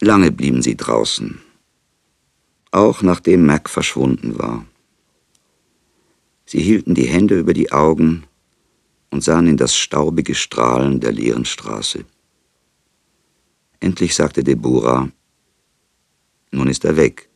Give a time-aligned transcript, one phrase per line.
[0.00, 1.40] Lange blieben sie draußen,
[2.70, 4.64] auch nachdem Mac verschwunden war.
[6.46, 8.24] Sie hielten die Hände über die Augen
[9.10, 12.04] und sahen in das staubige Strahlen der leeren Straße.
[13.80, 15.10] Endlich sagte Deborah,
[16.52, 17.28] nun ist er weg.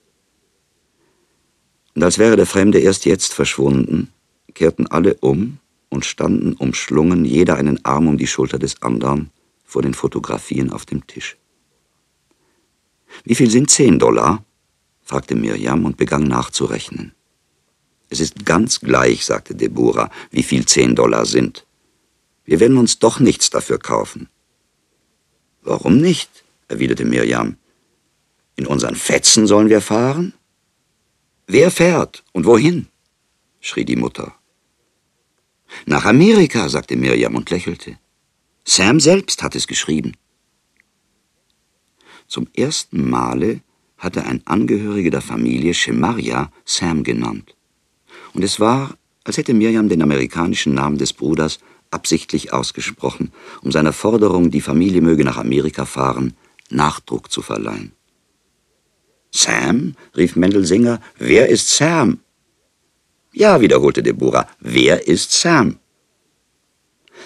[1.97, 4.13] Und als wäre der Fremde erst jetzt verschwunden,
[4.55, 5.59] kehrten alle um
[5.89, 9.31] und standen umschlungen, jeder einen Arm um die Schulter des anderen,
[9.65, 11.37] vor den Fotografien auf dem Tisch.
[13.25, 14.45] Wie viel sind zehn Dollar?
[15.03, 17.13] fragte Mirjam und begann nachzurechnen.
[18.09, 21.67] Es ist ganz gleich, sagte Deborah, wie viel zehn Dollar sind.
[22.45, 24.29] Wir werden uns doch nichts dafür kaufen.
[25.63, 26.45] Warum nicht?
[26.69, 27.57] erwiderte Mirjam.
[28.57, 30.35] In unseren Fetzen sollen wir fahren?
[31.47, 32.89] Wer fährt und wohin?
[33.61, 34.35] schrie die Mutter.
[35.87, 37.99] Nach Amerika, sagte Mirjam und lächelte.
[38.65, 40.13] Sam selbst hat es geschrieben.
[42.33, 43.61] Zum ersten Male
[43.99, 47.55] hatte ein Angehöriger der Familie Shemaria Sam genannt.
[48.33, 51.59] Und es war, als hätte Mirjam den amerikanischen Namen des Bruders
[51.91, 56.33] absichtlich ausgesprochen, um seiner Forderung, die Familie möge nach Amerika fahren,
[56.71, 57.93] Nachdruck zu verleihen.
[59.31, 59.95] Sam?
[60.17, 61.03] rief Mendelsinger.
[61.19, 62.21] Wer ist Sam?
[63.35, 64.49] Ja, wiederholte Deborah.
[64.59, 65.81] Wer ist Sam?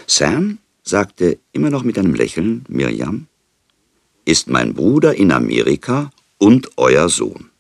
[0.09, 3.29] Sam, sagte immer noch mit einem Lächeln Mirjam,
[4.27, 7.51] ist mein Bruder in Amerika und euer Sohn.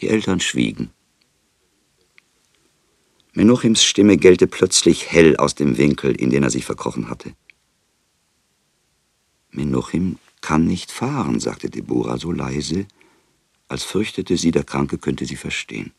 [0.00, 0.90] Die Eltern schwiegen.
[3.32, 7.34] Menuchims Stimme gellte plötzlich hell aus dem Winkel, in den er sich verkrochen hatte.
[9.50, 12.86] Menuchim kann nicht fahren, sagte Deborah so leise,
[13.66, 15.92] als fürchtete sie, der Kranke könnte sie verstehen.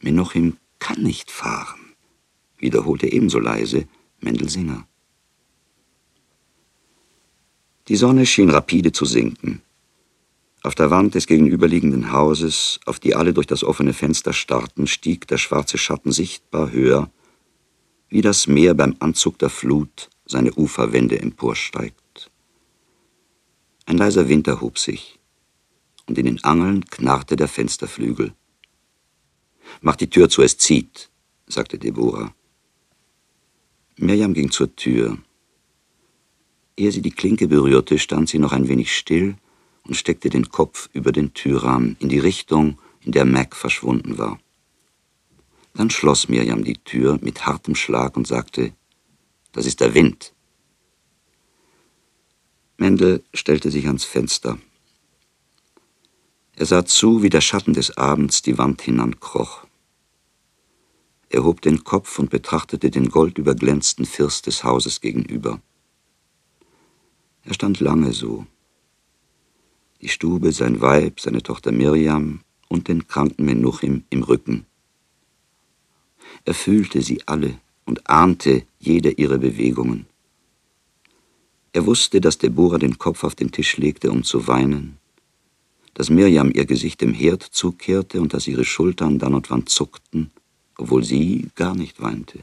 [0.00, 1.94] Menuchim kann nicht fahren,
[2.58, 3.86] wiederholte ebenso leise
[4.20, 4.86] Mendelsinger.
[7.88, 9.60] Die Sonne schien rapide zu sinken.
[10.62, 15.28] Auf der Wand des gegenüberliegenden Hauses, auf die alle durch das offene Fenster starrten, stieg
[15.28, 17.10] der schwarze Schatten sichtbar höher,
[18.08, 22.30] wie das Meer beim Anzug der Flut seine Uferwände emporsteigt.
[23.84, 25.18] Ein leiser Wind erhob sich,
[26.06, 28.32] und in den Angeln knarrte der Fensterflügel.
[29.82, 31.10] Mach die Tür zu, es zieht,
[31.46, 32.34] sagte Deborah.
[33.96, 35.18] Mirjam ging zur Tür.
[36.76, 39.36] Ehe sie die Klinke berührte, stand sie noch ein wenig still
[39.86, 44.40] und steckte den Kopf über den Türrahmen in die Richtung, in der Mac verschwunden war.
[45.74, 48.72] Dann schloss Mirjam die Tür mit hartem Schlag und sagte,
[49.52, 50.32] das ist der Wind.
[52.76, 54.58] Mendel stellte sich ans Fenster.
[56.56, 59.66] Er sah zu, wie der Schatten des Abends die Wand hinankroch.
[61.28, 65.60] Er hob den Kopf und betrachtete den goldüberglänzten First des Hauses gegenüber.
[67.44, 68.46] Er stand lange so.
[70.00, 74.66] Die Stube, sein Weib, seine Tochter Miriam und den kranken Menuchim im Rücken.
[76.44, 80.06] Er fühlte sie alle, und ahnte jede ihrer Bewegungen.
[81.72, 84.98] Er wusste, dass Deborah den Kopf auf den Tisch legte, um zu weinen,
[85.94, 90.30] dass Mirjam ihr Gesicht dem Herd zukehrte und dass ihre Schultern dann und wann zuckten,
[90.78, 92.40] obwohl sie gar nicht weinte.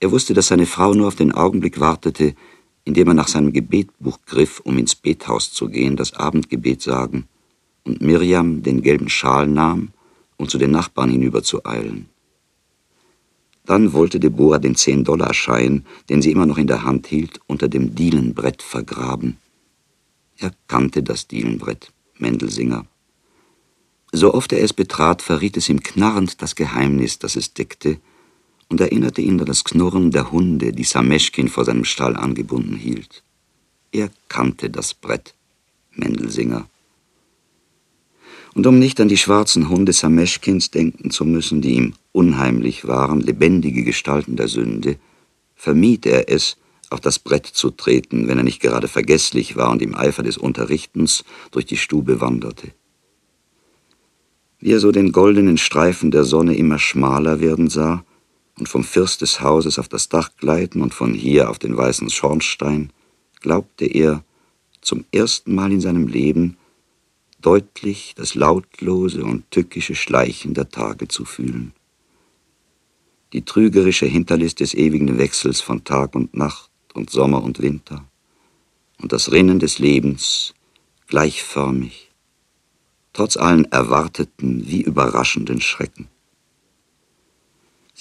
[0.00, 2.34] Er wusste, dass seine Frau nur auf den Augenblick wartete,
[2.84, 7.26] in dem er nach seinem Gebetbuch griff, um ins Bethaus zu gehen, das Abendgebet sagen,
[7.84, 9.88] und Mirjam den gelben Schal nahm,
[10.36, 12.06] um zu den Nachbarn hinüber zu eilen.
[13.64, 17.94] Dann wollte Deborah den Zehn-Dollar-Schein, den sie immer noch in der Hand hielt, unter dem
[17.94, 19.36] Dielenbrett vergraben.
[20.36, 22.86] Er kannte das Dielenbrett, Mendelsinger.
[24.10, 27.98] So oft er es betrat, verriet es ihm knarrend das Geheimnis, das es deckte,
[28.72, 33.22] und erinnerte ihn an das Knurren der Hunde, die Sameschkin vor seinem Stall angebunden hielt.
[33.92, 35.34] Er kannte das Brett,
[35.94, 36.66] Mendelsinger.
[38.54, 43.20] Und um nicht an die schwarzen Hunde Sameschkins denken zu müssen, die ihm unheimlich waren,
[43.20, 44.96] lebendige Gestalten der Sünde,
[45.54, 46.56] vermied er es,
[46.88, 50.38] auf das Brett zu treten, wenn er nicht gerade vergesslich war und im Eifer des
[50.38, 52.72] Unterrichtens durch die Stube wanderte.
[54.60, 58.02] Wie er so den goldenen Streifen der Sonne immer schmaler werden sah
[58.58, 62.10] und vom First des Hauses auf das Dach gleiten und von hier auf den weißen
[62.10, 62.92] Schornstein,
[63.40, 64.24] glaubte er,
[64.80, 66.56] zum ersten Mal in seinem Leben
[67.40, 71.72] deutlich das lautlose und tückische Schleichen der Tage zu fühlen
[73.32, 78.04] die trügerische Hinterlist des ewigen Wechsels von Tag und Nacht und Sommer und Winter
[79.00, 80.54] und das Rinnen des Lebens
[81.06, 82.10] gleichförmig,
[83.12, 86.08] trotz allen erwarteten wie überraschenden Schrecken.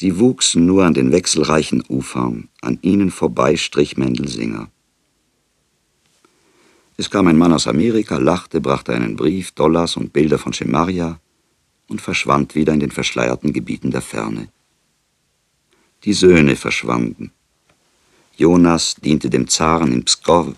[0.02, 4.72] Sie wuchsen nur an den wechselreichen Ufern, an ihnen vorbei strich Mendelsinger,
[6.98, 11.20] Es kam ein Mann aus Amerika, lachte, brachte einen Brief, Dollars und Bilder von Schemaria
[11.88, 14.48] und verschwand wieder in den verschleierten Gebieten der Ferne.
[16.04, 17.32] Die Söhne verschwanden.
[18.36, 20.56] Jonas diente dem Zaren in Pskov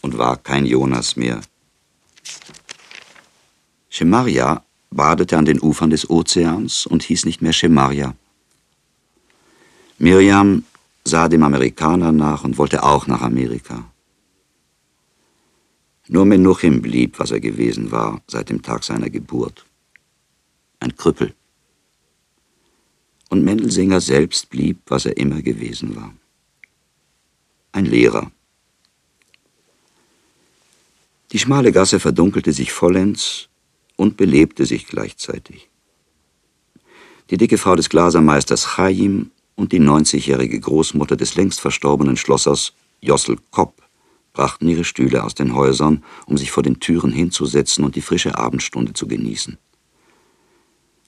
[0.00, 1.42] und war kein Jonas mehr.
[3.90, 8.16] Schemaria badete an den Ufern des Ozeans und hieß nicht mehr Schemaria.
[10.02, 10.64] Miriam
[11.04, 13.88] sah dem Amerikaner nach und wollte auch nach Amerika.
[16.08, 19.64] Nur Menuchim blieb, was er gewesen war seit dem Tag seiner Geburt.
[20.80, 21.34] Ein Krüppel.
[23.30, 26.12] Und Mendelsinger selbst blieb, was er immer gewesen war.
[27.70, 28.32] Ein Lehrer.
[31.30, 33.48] Die schmale Gasse verdunkelte sich vollends
[33.94, 35.68] und belebte sich gleichzeitig.
[37.30, 39.30] Die dicke Frau des Glasermeisters Chaim
[39.62, 43.80] und die 90-jährige Großmutter des längst verstorbenen Schlossers Jossel Kopp
[44.32, 48.36] brachten ihre Stühle aus den Häusern, um sich vor den Türen hinzusetzen und die frische
[48.36, 49.58] Abendstunde zu genießen.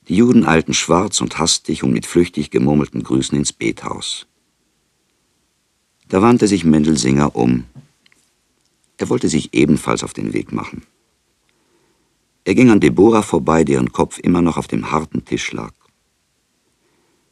[0.07, 4.29] Die Juden eilten schwarz und hastig und mit flüchtig gemurmelten Grüßen ins Bethaus.
[6.09, 7.65] Da wandte sich Mendelsinger um.
[8.99, 10.85] Er wollte sich ebenfalls auf den Weg machen.
[12.45, 15.73] Er ging an Deborah vorbei, deren Kopf immer noch auf dem harten Tisch lag.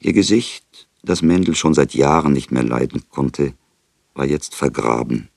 [0.01, 3.55] Ihr Gesicht, das Mendel schon seit Jahren nicht mehr leiden konnte,
[4.15, 5.29] war jetzt vergraben,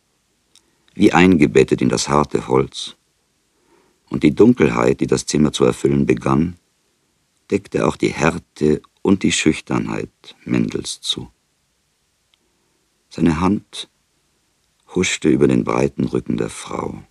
[0.94, 2.95] wie eingebettet in das harte Holz.
[4.09, 6.57] Und die Dunkelheit, die das Zimmer zu erfüllen begann,
[7.50, 11.31] deckte auch die Härte und die Schüchternheit Mendels zu.
[13.09, 13.89] Seine Hand
[14.94, 17.03] huschte über den breiten Rücken der Frau.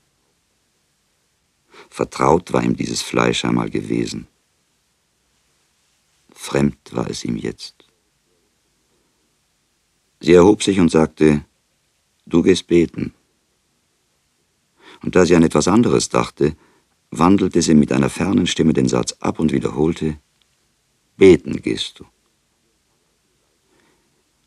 [1.91, 4.27] Vertraut war ihm dieses Fleisch einmal gewesen.
[6.33, 7.85] Fremd war es ihm jetzt.
[10.25, 11.45] Sie erhob sich und sagte,
[12.25, 13.13] du gehst beten.
[15.03, 16.57] Und da sie an etwas anderes dachte,
[17.11, 20.17] wandelte sie mit einer fernen Stimme den Satz ab und wiederholte,
[21.19, 22.07] beten gehst du.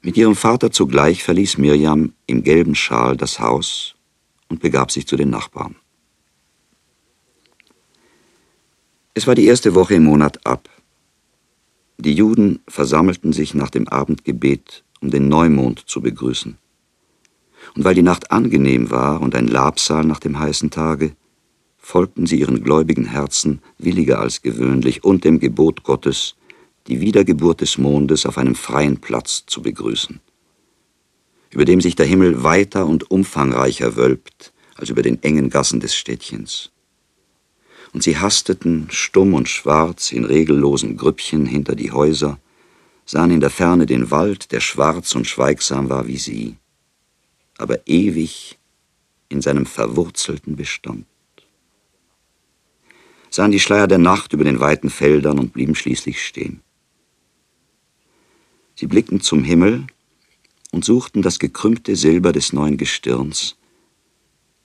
[0.02, 3.94] Mit ihrem Vater zugleich verließ Mirjam im gelben Schal das Haus
[4.50, 5.76] und begab sich zu den Nachbarn.
[9.14, 10.68] Es war die erste Woche im Monat ab.
[12.00, 16.58] Die Juden versammelten sich nach dem Abendgebet um den Neumond zu begrüßen.
[17.76, 21.16] Und weil die Nacht angenehm war und ein Labsal nach dem heißen Tage,
[21.78, 26.36] folgten sie ihren gläubigen Herzen williger als gewöhnlich und dem Gebot Gottes,
[26.88, 30.20] die Wiedergeburt des Mondes auf einem freien Platz zu begrüßen,
[31.50, 35.96] über dem sich der Himmel weiter und umfangreicher wölbt als über den engen Gassen des
[35.96, 36.72] Städtchens.
[37.98, 42.38] Und sie hasteten, stumm und schwarz, in regellosen Grüppchen hinter die Häuser,
[43.08, 46.58] sahen in der Ferne den Wald, der schwarz und schweigsam war wie sie,
[47.58, 48.60] aber ewig
[49.30, 51.08] in seinem verwurzelten Bestand.
[53.32, 56.62] Sahen die Schleier der Nacht über den weiten Feldern und blieben schließlich stehen.
[58.76, 59.88] Sie blickten zum Himmel
[60.70, 63.56] und suchten das gekrümmte Silber des neuen Gestirns,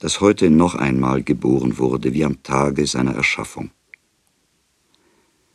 [0.03, 3.71] das heute noch einmal geboren wurde wie am Tage seiner Erschaffung.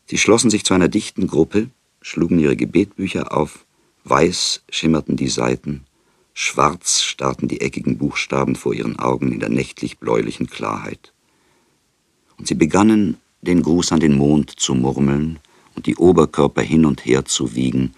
[0.07, 1.69] Sie schlossen sich zu einer dichten Gruppe,
[2.01, 3.67] schlugen ihre Gebetbücher auf,
[4.05, 5.85] weiß schimmerten die Seiten,
[6.33, 11.13] schwarz starrten die eckigen Buchstaben vor ihren Augen in der nächtlich-bläulichen Klarheit.
[12.39, 15.41] Und sie begannen, den Gruß an den Mond zu murmeln
[15.75, 17.93] und die Oberkörper hin und her zu wiegen,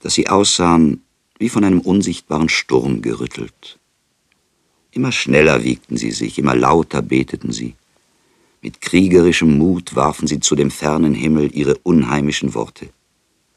[0.00, 1.04] dass sie aussahen
[1.38, 3.77] wie von einem unsichtbaren Sturm gerüttelt.
[4.98, 7.76] Immer schneller wiegten sie sich, immer lauter beteten sie.
[8.62, 12.88] Mit kriegerischem Mut warfen sie zu dem fernen Himmel ihre unheimischen Worte.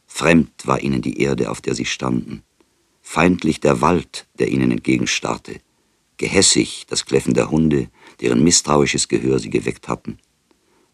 [0.05, 2.43] Fremd war ihnen die Erde, auf der sie standen,
[3.01, 5.61] feindlich der Wald, der ihnen entgegenstarrte,
[6.17, 7.87] gehässig das Kläffen der Hunde,
[8.19, 10.19] deren misstrauisches Gehör sie geweckt hatten,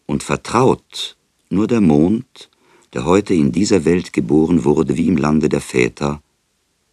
[0.06, 1.18] und vertraut
[1.50, 2.48] nur der Mond,
[2.94, 6.22] der heute in dieser Welt geboren wurde wie im Lande der Väter,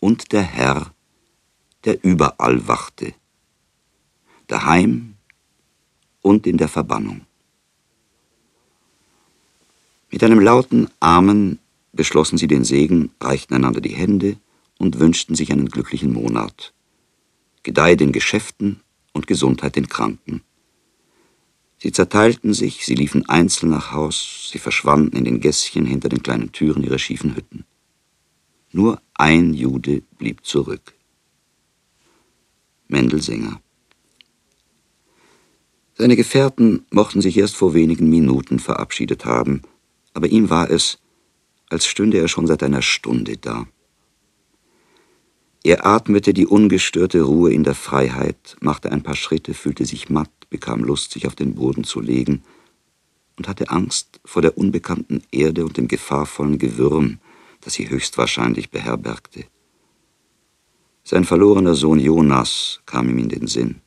[0.01, 0.93] und der Herr,
[1.85, 3.13] der überall wachte,
[4.48, 5.16] daheim
[6.22, 7.22] und in der Verbannung.
[10.12, 11.60] Mit einem lauten Amen
[11.92, 14.38] beschlossen sie den Segen, reichten einander die Hände
[14.78, 16.74] und wünschten sich einen glücklichen Monat.
[17.64, 18.82] Gedeih den Geschäften
[19.14, 20.42] und Gesundheit den Kranken.
[21.78, 26.24] Sie zerteilten sich, sie liefen einzeln nach Haus, sie verschwanden in den Gässchen hinter den
[26.24, 27.66] kleinen Türen ihrer schiefen Hütten.
[28.72, 30.94] Nur ein Jude blieb zurück.
[32.88, 33.62] Mendelsinger.
[35.98, 39.62] Seine Gefährten mochten sich erst vor wenigen Minuten verabschiedet haben,
[40.14, 41.00] aber ihm war es,
[41.70, 43.66] als stünde er schon seit einer Stunde da.
[45.64, 50.30] Er atmete die ungestörte Ruhe in der Freiheit, machte ein paar Schritte, fühlte sich matt,
[50.50, 52.44] bekam Lust, sich auf den Boden zu legen
[53.38, 57.20] und hatte Angst vor der unbekannten Erde und dem gefahrvollen Gewürm,
[57.62, 59.46] das sie höchstwahrscheinlich beherbergte.
[61.06, 63.82] Sein verlorener Sohn Jonas kam ihm in den Sinn.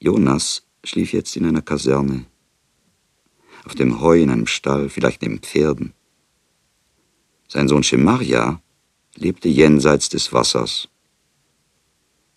[0.00, 2.26] Jonas schlief jetzt in einer Kaserne,
[3.64, 5.92] auf dem Heu in einem Stall, vielleicht neben Pferden.
[7.48, 8.60] Sein Sohn Schemaria
[9.16, 10.88] lebte jenseits des Wassers.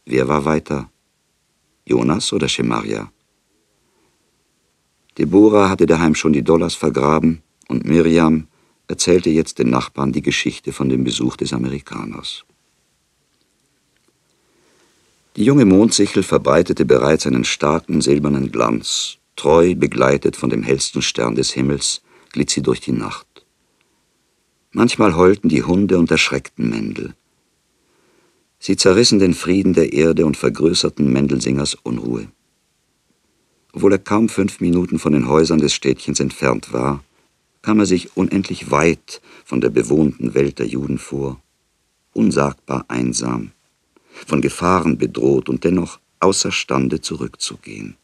[0.05, 0.89] Wer war weiter?
[1.85, 3.11] Jonas oder Schemaria?
[5.17, 8.47] Deborah hatte daheim schon die Dollars vergraben und Miriam
[8.87, 12.43] erzählte jetzt den Nachbarn die Geschichte von dem Besuch des Amerikaners.
[15.37, 19.17] Die junge Mondsichel verbreitete bereits einen starken silbernen Glanz.
[19.37, 22.01] Treu begleitet von dem hellsten Stern des Himmels
[22.33, 23.45] glitt sie durch die Nacht.
[24.71, 27.13] Manchmal heulten die Hunde und erschreckten Mendel.
[28.59, 32.27] Sie zerrissen den Frieden der Erde und vergrößerten Mendelsingers Unruhe.
[33.71, 37.03] Obwohl er kaum fünf Minuten von den Häusern des Städtchens entfernt war,
[37.61, 41.41] kam er sich unendlich weit von der bewohnten Welt der Juden vor,
[42.13, 43.51] unsagbar einsam
[44.25, 47.95] von Gefahren bedroht und dennoch außerstande zurückzugehen.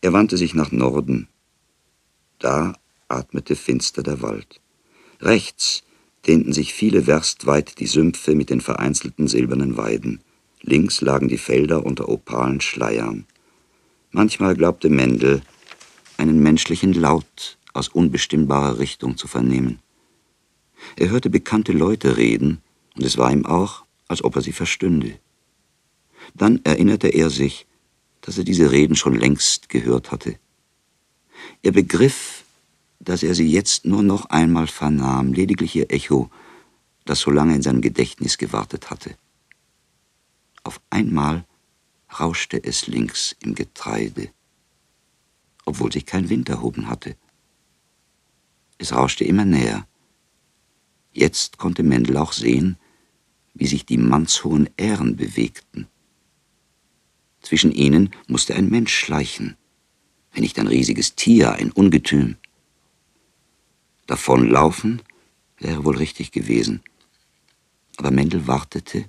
[0.00, 1.28] Er wandte sich nach Norden.
[2.38, 2.74] Da
[3.08, 4.60] atmete finster der Wald.
[5.20, 5.82] Rechts
[6.26, 10.20] dehnten sich viele Werst weit die Sümpfe mit den vereinzelten silbernen Weiden.
[10.60, 13.26] Links lagen die Felder unter opalen Schleiern.
[14.10, 15.42] Manchmal glaubte Mendel,
[16.16, 19.80] einen menschlichen Laut aus unbestimmbarer Richtung zu vernehmen.
[20.96, 22.60] Er hörte bekannte Leute reden,
[22.94, 25.18] und es war ihm auch, als ob er sie verstünde.
[26.34, 27.66] Dann erinnerte er sich,
[28.20, 30.38] dass er diese Reden schon längst gehört hatte.
[31.62, 32.44] Er begriff,
[33.00, 36.30] dass er sie jetzt nur noch einmal vernahm, lediglich ihr Echo,
[37.04, 39.16] das so lange in seinem Gedächtnis gewartet hatte.
[40.62, 41.44] Auf einmal
[42.18, 44.30] rauschte es links im Getreide,
[45.66, 47.16] obwohl sich kein Wind erhoben hatte.
[48.78, 49.86] Es rauschte immer näher.
[51.12, 52.78] Jetzt konnte Mendel auch sehen,
[53.54, 55.86] wie sich die mannshohen Ähren bewegten.
[57.40, 59.56] Zwischen ihnen musste ein Mensch schleichen,
[60.32, 62.36] wenn nicht ein riesiges Tier, ein Ungetüm.
[64.06, 65.02] Davonlaufen
[65.58, 66.82] wäre wohl richtig gewesen,
[67.96, 69.04] aber Mendel wartete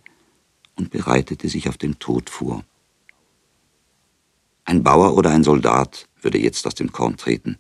[0.75, 2.63] und bereitete sich auf den Tod vor.
[4.65, 7.57] Ein Bauer oder ein Soldat würde jetzt aus dem Korn treten,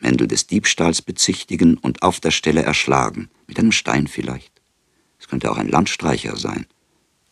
[0.00, 4.55] Mendel des Diebstahls bezichtigen und auf der Stelle erschlagen, mit einem Stein vielleicht.
[5.26, 6.66] Es könnte auch ein Landstreicher sein.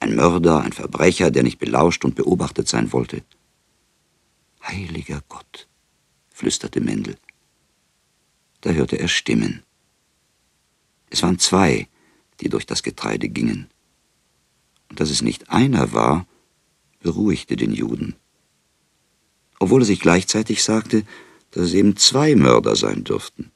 [0.00, 3.22] Ein Mörder, ein Verbrecher, der nicht belauscht und beobachtet sein wollte.
[4.64, 5.68] Heiliger Gott,
[6.28, 7.16] flüsterte Mendel.
[8.62, 9.62] Da hörte er Stimmen.
[11.08, 11.86] Es waren zwei,
[12.40, 13.68] die durch das Getreide gingen.
[14.90, 16.26] Und dass es nicht einer war,
[16.98, 18.16] beruhigte den Juden.
[19.60, 21.04] Obwohl er sich gleichzeitig sagte,
[21.52, 23.52] dass es eben zwei Mörder sein dürften.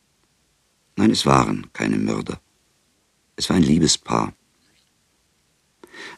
[0.95, 2.40] Nein, es waren keine Mörder.
[3.38, 4.35] Es war ein Liebespaar.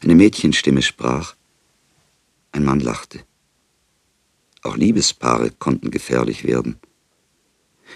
[0.01, 1.35] Eine Mädchenstimme sprach,
[2.51, 3.19] ein Mann lachte.
[4.63, 6.79] Auch Liebespaare konnten gefährlich werden.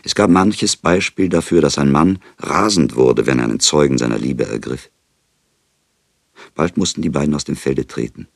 [0.04, 4.20] Es gab manches Beispiel dafür, dass ein Mann rasend wurde, wenn er einen Zeugen seiner
[4.20, 4.92] Liebe ergriff.
[6.54, 8.28] Bald mussten die beiden aus dem Felde treten.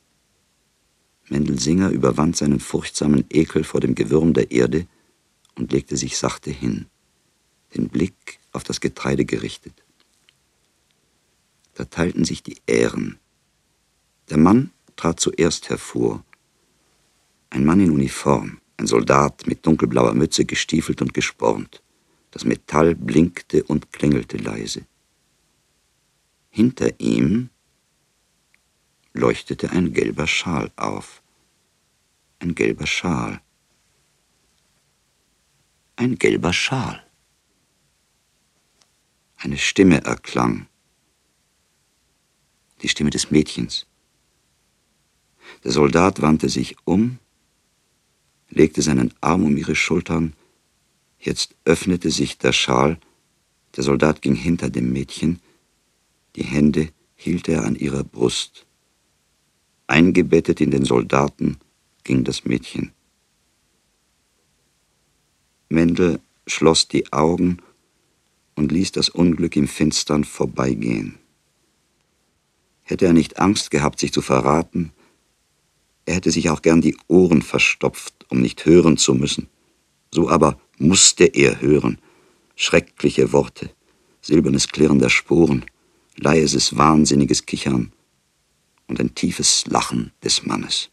[1.27, 4.87] Mendelsinger überwand seinen furchtsamen Ekel vor dem Gewürm der Erde
[5.53, 6.87] und legte sich sachte hin,
[7.75, 9.83] den Blick auf das Getreide gerichtet.
[11.79, 13.19] Da teilten sich die Ähren.
[14.29, 16.25] Der Mann trat zuerst hervor.
[17.51, 21.81] Ein Mann in Uniform, ein Soldat mit dunkelblauer Mütze, gestiefelt und gespornt.
[22.31, 24.85] Das Metall blinkte und klingelte leise.
[26.49, 27.49] Hinter ihm
[29.13, 31.23] leuchtete ein gelber Schal auf.
[32.39, 33.39] Ein gelber Schal.
[35.95, 37.01] Ein gelber Schal.
[39.37, 40.67] Eine Stimme erklang
[42.81, 43.85] die Stimme des Mädchens.
[45.63, 47.19] Der Soldat wandte sich um,
[48.49, 50.33] legte seinen Arm um ihre Schultern,
[51.19, 52.99] jetzt öffnete sich der Schal,
[53.75, 55.39] der Soldat ging hinter dem Mädchen,
[56.35, 58.65] die Hände hielt er an ihrer Brust.
[59.87, 61.57] Eingebettet in den Soldaten
[62.03, 62.91] ging das Mädchen.
[65.67, 67.57] Mendel schloss die Augen
[68.55, 71.17] und ließ das Unglück im Finstern vorbeigehen.
[72.89, 74.91] Hätte er nicht Angst gehabt, sich zu verraten,
[76.09, 79.47] er hätte sich auch gern die Ohren verstopft, um nicht hören zu müssen.
[80.11, 81.99] So aber musste er hören.
[82.55, 83.69] Schreckliche Worte,
[84.19, 85.65] silbernes Klirren der Sporen,
[86.15, 87.91] leises, wahnsinniges Kichern
[88.87, 90.89] und ein tiefes Lachen des Mannes.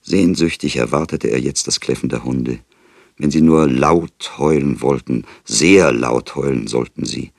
[0.00, 2.60] Sehnsüchtig erwartete er jetzt das Kläffen der Hunde.
[3.16, 7.32] Wenn sie nur laut heulen wollten, sehr laut heulen sollten sie.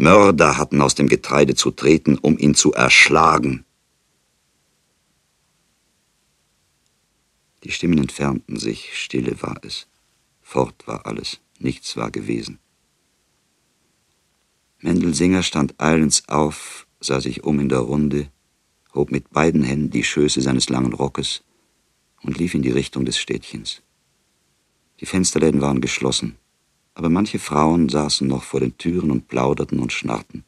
[0.00, 3.66] Mörder hatten aus dem Getreide zu treten, um ihn zu erschlagen.
[7.64, 9.88] Die Stimmen entfernten sich, Stille war es.
[10.40, 12.58] Fort war alles, nichts war gewesen.
[14.78, 18.30] Mendelsinger stand eilends auf, sah sich um in der Runde,
[18.94, 21.44] hob mit beiden Händen die Schöße seines langen Rockes
[22.22, 23.82] und lief in die Richtung des Städtchens.
[25.00, 26.36] Die Fensterläden waren geschlossen,
[26.94, 30.44] aber manche Frauen saßen noch vor den Türen und plauderten und schnarrten.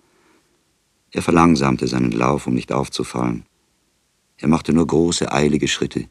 [1.11, 3.45] Er verlangsamte seinen Lauf, um nicht aufzufallen.
[4.39, 6.09] Er machte nur große, eilige Schritte,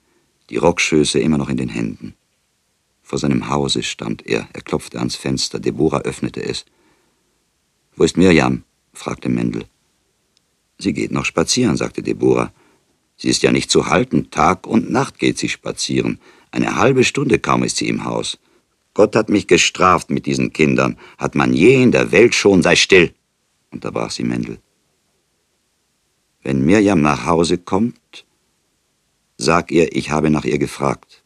[0.49, 2.15] die Rockschöße immer noch in den Händen.
[3.01, 6.65] Vor seinem Hause stand er, er klopfte ans Fenster, Deborah öffnete es.
[7.95, 8.63] Wo ist Mirjam?
[8.93, 9.65] fragte Mendel.
[10.77, 12.53] Sie geht noch spazieren, sagte Deborah.
[13.17, 14.31] Sie ist ja nicht zu halten.
[14.31, 16.19] Tag und Nacht geht sie spazieren.
[16.51, 18.39] Eine halbe Stunde kaum ist sie im Haus.
[18.93, 20.97] Gott hat mich gestraft mit diesen Kindern.
[21.17, 23.13] Hat man je in der Welt schon, sei still,
[23.71, 24.59] unterbrach sie Mendel.
[26.43, 28.25] Wenn Mirjam nach Hause kommt,
[29.37, 31.23] sag ihr, ich habe nach ihr gefragt.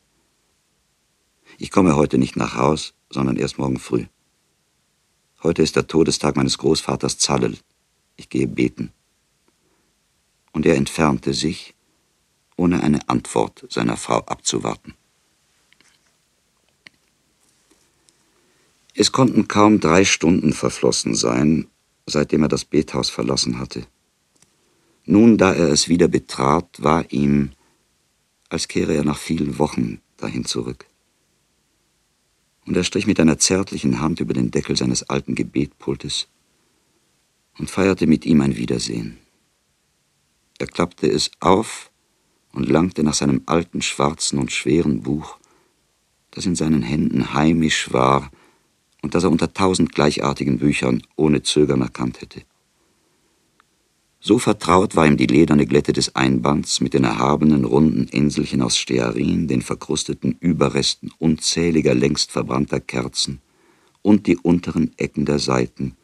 [1.58, 4.06] Ich komme heute nicht nach Haus, sondern erst morgen früh.
[5.42, 7.58] Heute ist der Todestag meines Großvaters Zallel.
[8.16, 8.92] Ich gehe beten.
[10.52, 11.76] Und er entfernte sich,
[12.58, 14.96] ohne eine Antwort seiner Frau abzuwarten.
[18.98, 21.68] Es konnten kaum drei Stunden verflossen sein,
[22.06, 23.86] seitdem er das Bethaus verlassen hatte.
[25.04, 27.52] Nun, da er es wieder betrat, war ihm,
[28.48, 30.86] als kehre er nach vielen Wochen dahin zurück.
[32.66, 36.30] Und er strich mit einer zärtlichen Hand über den Deckel seines alten Gebetpultes
[37.60, 39.18] und feierte mit ihm ein Wiedersehen.
[40.58, 41.92] Er klappte es auf
[42.54, 45.38] und langte nach seinem alten schwarzen und schweren Buch,
[46.32, 48.32] das in seinen Händen heimisch war
[49.06, 52.42] und das er unter tausend gleichartigen Büchern ohne Zögern erkannt hätte.
[54.20, 58.80] So vertraut war ihm die lederne Glätte des Einbands mit den erhabenen runden Inselchen aus
[58.80, 63.42] Stearin, den verkrusteten Überresten unzähliger längst verbrannter Kerzen
[64.02, 65.96] und die unteren Ecken der Seiten,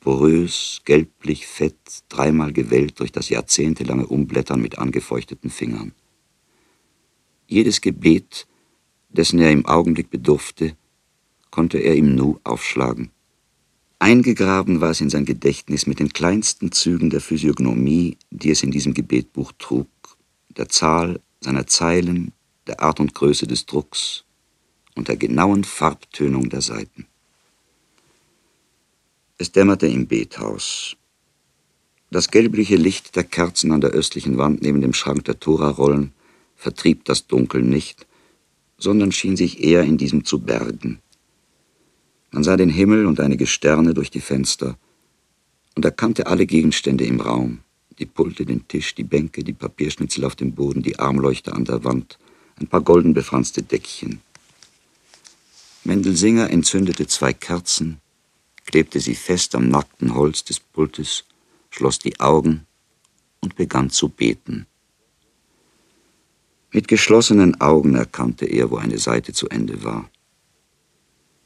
[0.00, 1.76] porös, gelblich, fett,
[2.08, 5.92] dreimal gewellt durch das jahrzehntelange Umblättern mit angefeuchteten Fingern.
[7.46, 8.46] Jedes Gebet,
[9.10, 10.74] dessen er im Augenblick bedurfte,
[11.52, 13.12] konnte er im Nu aufschlagen.
[14.00, 18.72] Eingegraben war es in sein Gedächtnis mit den kleinsten Zügen der Physiognomie, die es in
[18.72, 19.86] diesem Gebetbuch trug,
[20.48, 22.32] der Zahl seiner Zeilen,
[22.66, 24.24] der Art und Größe des Drucks
[24.96, 27.06] und der genauen Farbtönung der Seiten.
[29.38, 30.96] Es dämmerte im Bethaus.
[32.10, 36.12] Das gelbliche Licht der Kerzen an der östlichen Wand neben dem Schrank der Torarollen
[36.56, 38.06] vertrieb das Dunkel nicht,
[38.78, 41.00] sondern schien sich eher in diesem zu bergen.
[42.32, 44.78] Man sah den Himmel und einige Sterne durch die Fenster
[45.76, 47.60] und erkannte alle Gegenstände im Raum,
[47.98, 51.84] die Pulte, den Tisch, die Bänke, die Papierschnitzel auf dem Boden, die Armleuchter an der
[51.84, 52.18] Wand,
[52.58, 54.20] ein paar golden befranste Deckchen.
[55.84, 58.00] Mendelsinger entzündete zwei Kerzen,
[58.64, 61.24] klebte sie fest am nackten Holz des Pultes,
[61.68, 62.66] schloss die Augen
[63.40, 64.66] und begann zu beten.
[66.70, 70.08] Mit geschlossenen Augen erkannte er, wo eine Seite zu Ende war.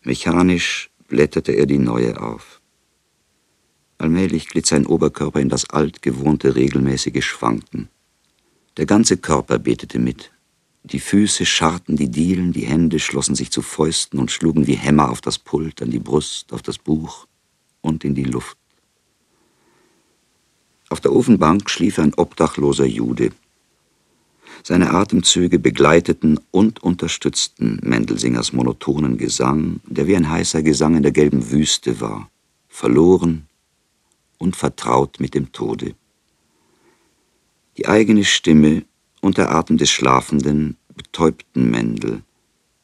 [0.06, 2.60] Mechanisch blätterte er die neue auf.
[3.98, 7.88] Allmählich glitt sein Oberkörper in das altgewohnte regelmäßige Schwanken.
[8.76, 10.30] Der ganze Körper betete mit.
[10.84, 15.10] Die Füße scharrten die Dielen, die Hände schlossen sich zu Fäusten und schlugen wie Hämmer
[15.10, 17.26] auf das Pult, an die Brust, auf das Buch
[17.80, 18.56] und in die Luft.
[20.88, 23.32] Auf der Ofenbank schlief ein obdachloser Jude.
[24.62, 31.12] Seine Atemzüge begleiteten und unterstützten Mendelsingers monotonen Gesang, der wie ein heißer Gesang in der
[31.12, 32.30] gelben Wüste war,
[32.68, 33.46] verloren
[34.38, 35.94] und vertraut mit dem Tode.
[37.76, 38.84] Die eigene Stimme
[39.20, 42.22] und der Atem des Schlafenden betäubten Mendel,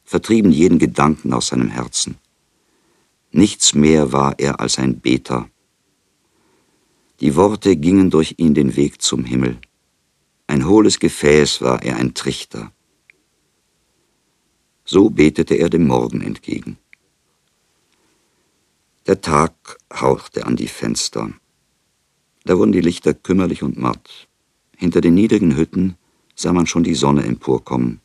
[0.03, 2.15] vertrieben jeden Gedanken aus seinem Herzen.
[3.31, 5.49] Nichts mehr war er als ein Beter.
[7.19, 9.57] Die Worte gingen durch ihn den Weg zum Himmel.
[10.53, 12.71] Ein hohles Gefäß war er, ein Trichter.
[14.85, 16.77] So betete er dem Morgen entgegen.
[19.07, 21.33] Der Tag hauchte an die Fenster.
[22.45, 24.27] Da wurden die Lichter kümmerlich und matt.
[24.77, 25.95] Hinter den niedrigen Hütten
[26.35, 27.99] sah man schon die Sonne emporkommen.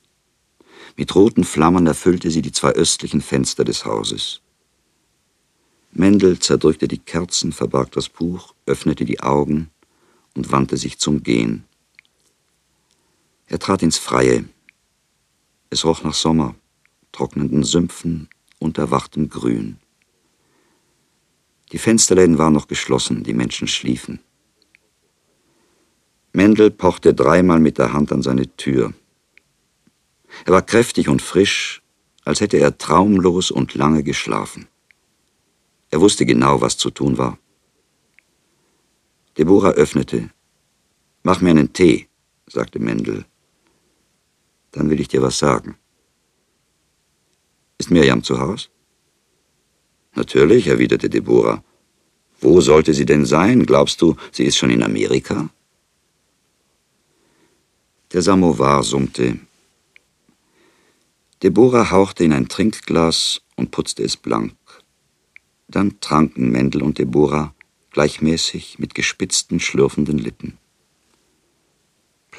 [0.96, 4.40] Mit roten Flammen erfüllte sie die zwei östlichen Fenster des Hauses.
[5.92, 9.68] Mendel zerdrückte die Kerzen, verbarg das Buch, öffnete die Augen
[10.34, 11.67] und wandte sich zum Gehen.
[13.50, 14.44] Er trat ins Freie.
[15.70, 16.54] Es roch nach Sommer,
[17.12, 19.78] trocknenden Sümpfen und erwachtem Grün.
[21.72, 24.20] Die Fensterläden waren noch geschlossen, die Menschen schliefen.
[26.32, 28.92] Mendel pochte dreimal mit der Hand an seine Tür.
[30.44, 31.82] Er war kräftig und frisch,
[32.24, 34.68] als hätte er traumlos und lange geschlafen.
[35.90, 37.38] Er wusste genau, was zu tun war.
[39.38, 40.30] Deborah öffnete.
[41.22, 42.08] Mach mir einen Tee,
[42.46, 43.24] sagte Mendel.
[44.72, 45.76] Dann will ich dir was sagen.
[47.78, 48.70] Ist Mirjam zu Haus?
[50.14, 51.62] Natürlich, erwiderte Deborah.
[52.40, 53.66] Wo sollte sie denn sein?
[53.66, 55.50] Glaubst du, sie ist schon in Amerika?
[58.12, 59.38] Der Samovar summte.
[61.42, 64.56] Deborah hauchte in ein Trinkglas und putzte es blank.
[65.68, 67.54] Dann tranken Mendel und Deborah
[67.90, 70.58] gleichmäßig mit gespitzten, schlürfenden Lippen.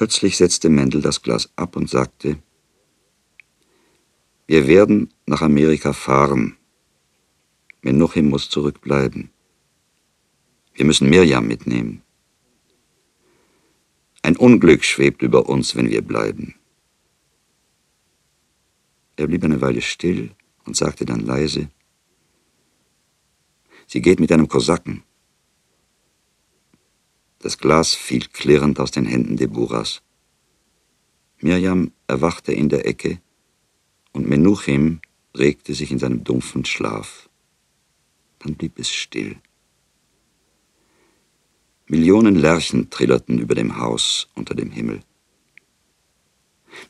[0.00, 2.38] Plötzlich setzte Mendel das Glas ab und sagte,
[4.46, 6.56] wir werden nach Amerika fahren.
[7.82, 9.28] Menuchim muss zurückbleiben.
[10.72, 12.00] Wir müssen Mirjam mitnehmen.
[14.22, 16.54] Ein Unglück schwebt über uns, wenn wir bleiben.
[19.16, 20.30] Er blieb eine Weile still
[20.64, 21.68] und sagte dann leise,
[23.86, 25.02] Sie geht mit einem Kosaken.
[27.40, 30.02] Das Glas fiel klirrend aus den Händen Deburas.
[31.40, 33.18] Mirjam erwachte in der Ecke
[34.12, 35.00] und Menuchim
[35.34, 37.30] regte sich in seinem dumpfen Schlaf.
[38.40, 39.36] Dann blieb es still.
[41.86, 45.00] Millionen Lerchen trillerten über dem Haus unter dem Himmel.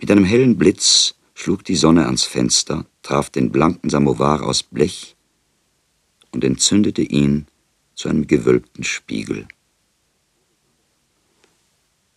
[0.00, 5.16] Mit einem hellen Blitz schlug die Sonne ans Fenster, traf den blanken Samovar aus Blech
[6.32, 7.46] und entzündete ihn
[7.94, 9.46] zu einem gewölbten Spiegel.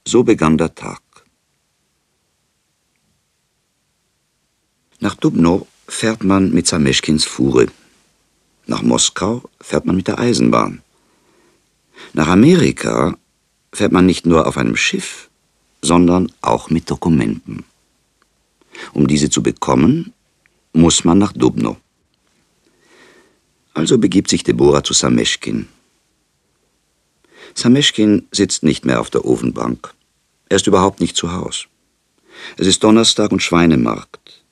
[0.06, 1.02] So begann der Tag.
[5.00, 7.68] Nach Dubno fährt man mit Sameschkins Fuhre.
[8.68, 10.82] Nach Moskau fährt man mit der Eisenbahn.
[12.14, 13.18] Nach Amerika
[13.72, 15.30] fährt man nicht nur auf einem Schiff,
[15.82, 17.66] sondern auch mit Dokumenten.
[18.94, 20.14] Um diese zu bekommen,
[20.74, 21.78] muss man nach Dubno.
[23.74, 25.68] Also begibt sich Deborah zu Sameschkin.
[27.56, 29.94] Sameschkin sitzt nicht mehr auf der Ofenbank.
[30.50, 31.68] Er ist überhaupt nicht zu Haus.
[32.58, 34.44] Es ist Donnerstag und Schweinemarkt.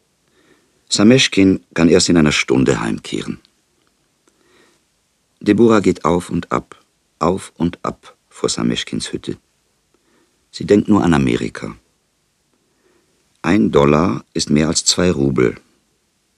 [0.90, 3.40] Sameschkin kann erst in einer Stunde heimkehren.
[5.40, 6.76] Deborah geht auf und ab,
[7.20, 9.38] auf und ab vor Sameschkins Hütte.
[10.52, 11.76] Sie denkt nur an Amerika.
[13.42, 15.56] Ein Dollar ist mehr als zwei Rubel.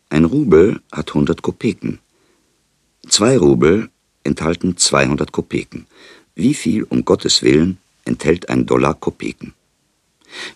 [0.09, 1.99] Ein Rubel hat 100 Kopeken.
[3.09, 3.89] Zwei Rubel
[4.23, 5.87] enthalten 200 Kopeken.
[6.35, 9.53] Wie viel, um Gottes Willen, enthält ein Dollar Kopeken?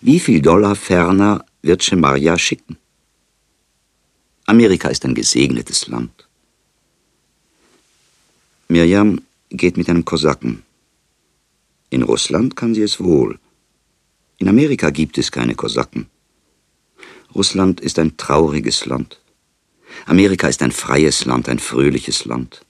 [0.00, 2.76] Wie viel Dollar ferner wird Schemaria schicken?
[4.46, 6.26] Amerika ist ein gesegnetes Land.
[8.68, 10.62] Mirjam geht mit einem Kosaken.
[11.90, 13.38] In Russland kann sie es wohl.
[14.38, 16.06] In Amerika gibt es keine Kosaken.
[17.34, 19.20] Russland ist ein trauriges Land.
[20.06, 22.64] Amerika ist ein freies Land, ein fröhliches Land.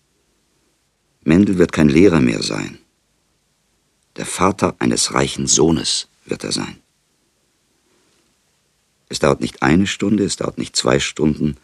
[1.24, 2.78] Mendel wird kein Lehrer mehr sein.
[4.18, 6.78] Der Vater eines reichen Sohnes wird er sein.
[9.08, 11.56] Es dauert nicht eine Stunde, es dauert nicht zwei Stunden.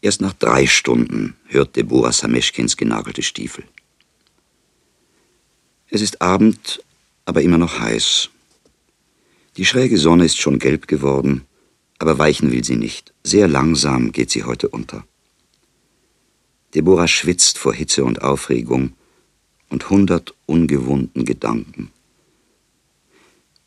[0.00, 3.64] Erst nach drei Stunden hört Deborah Sameschkins genagelte Stiefel.
[5.88, 6.84] Es ist Abend,
[7.24, 8.30] aber immer noch heiß.
[9.56, 11.46] Die schräge Sonne ist schon gelb geworden
[12.04, 13.14] aber weichen will sie nicht.
[13.22, 15.06] Sehr langsam geht sie heute unter.
[16.74, 18.92] Deborah schwitzt vor Hitze und Aufregung
[19.70, 21.90] und hundert ungewohnten Gedanken.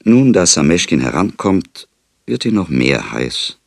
[0.04, 1.88] Nun, da Sameschkin herankommt,
[2.26, 3.58] wird ihr noch mehr heiß.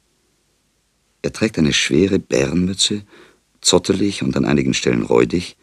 [1.23, 3.03] Er trägt eine schwere Bärenmütze,
[3.61, 5.57] zottelig und an einigen Stellen räudig,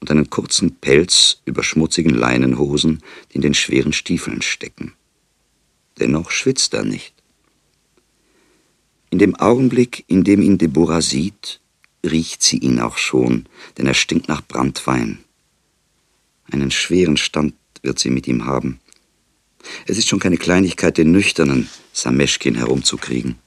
[0.00, 4.94] und einen kurzen Pelz über schmutzigen Leinenhosen, die in den schweren Stiefeln stecken.
[5.98, 7.14] Dennoch schwitzt er nicht.
[9.10, 11.60] In dem Augenblick, in dem ihn Deborah sieht,
[12.04, 15.18] riecht sie ihn auch schon, denn er stinkt nach Brandwein.
[16.50, 18.79] Einen schweren Stand wird sie mit ihm haben.
[19.86, 23.38] Es ist schon keine Kleinigkeit, den nüchternen Sameschkin herumzukriegen.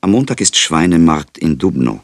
[0.00, 2.02] Am Montag ist Schweinemarkt in Dubno.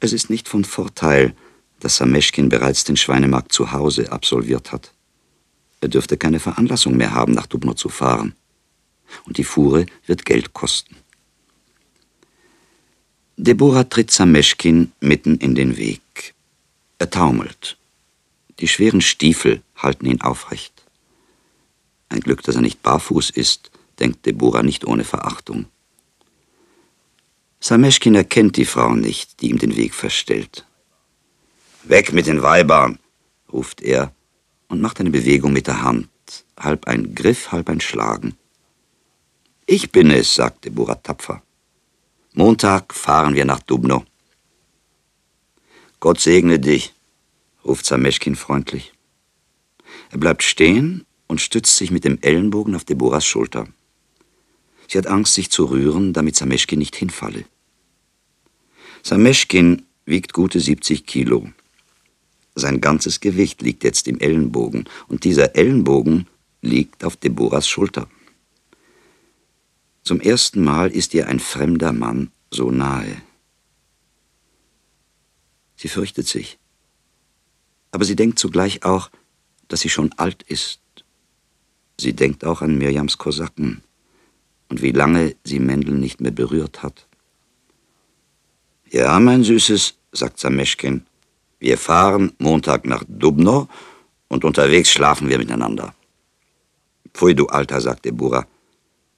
[0.00, 1.34] Es ist nicht von Vorteil,
[1.80, 4.92] dass Sameschkin bereits den Schweinemarkt zu Hause absolviert hat.
[5.80, 8.34] Er dürfte keine Veranlassung mehr haben, nach Dubno zu fahren
[9.24, 10.96] und die Fuhre wird Geld kosten.
[13.36, 16.34] Deborah tritt Sameschkin mitten in den Weg.
[16.98, 17.78] Er taumelt.
[18.60, 20.84] Die schweren Stiefel halten ihn aufrecht.
[22.08, 25.66] Ein Glück, dass er nicht barfuß ist, denkt Deborah nicht ohne Verachtung.
[27.60, 30.66] Sameschkin erkennt die Frau nicht, die ihm den Weg verstellt.
[31.84, 32.98] Weg mit den Weibern,
[33.52, 34.12] ruft er
[34.68, 36.08] und macht eine Bewegung mit der Hand,
[36.58, 38.36] halb ein Griff, halb ein Schlagen.
[39.66, 41.42] Ich bin es, sagt Deborah tapfer.
[42.34, 44.04] Montag fahren wir nach Dubno.
[46.00, 46.94] Gott segne dich,
[47.64, 48.92] ruft Sameschkin freundlich.
[50.10, 53.68] Er bleibt stehen und stützt sich mit dem Ellenbogen auf Deborahs Schulter.
[54.88, 57.44] Sie hat Angst, sich zu rühren, damit Sameschkin nicht hinfalle.
[59.02, 61.50] Sameschkin wiegt gute 70 Kilo.
[62.54, 66.26] Sein ganzes Gewicht liegt jetzt im Ellenbogen und dieser Ellenbogen
[66.62, 68.08] liegt auf Deborahs Schulter.
[70.02, 73.22] Zum ersten Mal ist ihr ein fremder Mann so nahe.
[75.76, 76.58] Sie fürchtet sich.
[77.90, 79.10] Aber sie denkt zugleich auch,
[79.68, 80.80] dass sie schon alt ist.
[81.98, 83.82] Sie denkt auch an Mirjams Kosaken
[84.68, 87.06] und wie lange sie Mendel nicht mehr berührt hat.
[88.90, 91.06] Ja, mein Süßes, sagt Sameschkin,
[91.58, 93.68] wir fahren Montag nach Dubno
[94.28, 95.94] und unterwegs schlafen wir miteinander.
[97.12, 98.46] Pfui, du Alter, sagte Bura.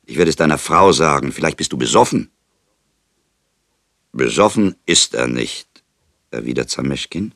[0.04, 2.30] Ich werde es deiner Frau sagen, vielleicht bist du besoffen.
[4.12, 5.68] Besoffen ist er nicht,
[6.30, 7.32] erwidert Zameschkin.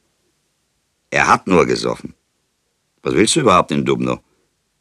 [1.17, 2.13] Er hat nur gesoffen.
[3.03, 4.21] Was willst du überhaupt in Dubno,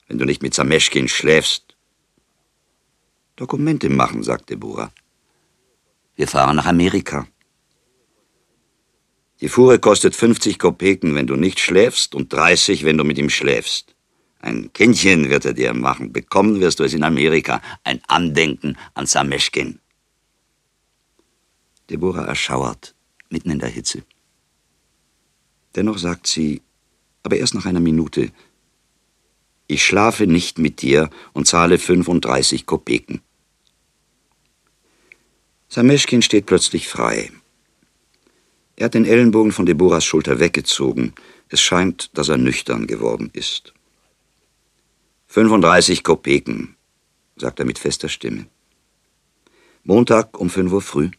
[0.08, 1.78] wenn du nicht mit Zameschkin schläfst?
[3.38, 4.92] Dokumente machen, sagte Bura.
[6.18, 7.26] Wir fahren nach Amerika.
[9.40, 13.30] Die Fuhre kostet 50 Kopeken, wenn du nicht schläfst, und 30, wenn du mit ihm
[13.30, 13.96] schläfst.
[14.40, 16.12] Ein Kindchen wird er dir machen.
[16.12, 17.62] Bekommen wirst du es in Amerika.
[17.86, 19.80] Ein Andenken an Sameschkin.
[21.90, 22.94] Deborah erschauert,
[23.30, 24.04] mitten in der Hitze.
[25.76, 26.62] Dennoch sagt sie,
[27.24, 28.32] aber erst nach einer Minute,
[29.68, 33.22] ich schlafe nicht mit dir und zahle 35 Kopeken.
[35.68, 37.32] Sameschkin steht plötzlich frei.
[38.76, 41.14] Er hat den Ellenbogen von Deborahs Schulter weggezogen.
[41.50, 43.74] Es scheint, dass er nüchtern geworden ist.
[45.28, 46.76] 35 Kopeken,
[47.36, 48.48] sagt er mit fester Stimme.
[49.84, 51.10] Montag um 5 Uhr früh.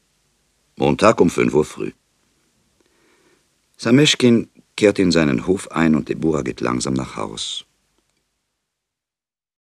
[0.77, 1.93] Montag um 5 Uhr früh.
[3.77, 7.66] Sameschkin kehrt in seinen Hof ein und Deborah geht langsam nach Haus.